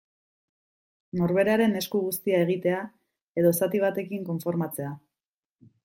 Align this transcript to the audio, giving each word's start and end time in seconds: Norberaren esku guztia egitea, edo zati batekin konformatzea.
Norberaren 1.19 1.77
esku 1.83 2.01
guztia 2.07 2.39
egitea, 2.47 2.79
edo 3.43 3.53
zati 3.59 3.83
batekin 3.87 4.27
konformatzea. 4.33 4.95